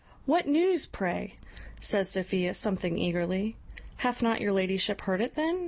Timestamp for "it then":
5.21-5.59